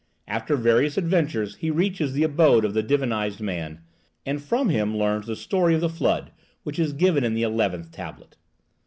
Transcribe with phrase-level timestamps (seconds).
[0.27, 3.81] After various adventures he reaches the abode of the divinized man,
[4.25, 6.31] and from him learns the story of the Flood,
[6.63, 8.35] which is given in the eleventh tablet.